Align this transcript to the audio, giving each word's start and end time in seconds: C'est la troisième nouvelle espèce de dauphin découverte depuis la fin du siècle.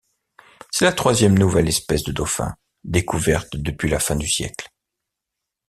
C'est 0.71 0.85
la 0.85 0.93
troisième 0.93 1.37
nouvelle 1.37 1.67
espèce 1.67 2.01
de 2.03 2.11
dauphin 2.11 2.55
découverte 2.83 3.55
depuis 3.55 3.87
la 3.87 3.99
fin 3.99 4.15
du 4.15 4.27
siècle. 4.27 4.73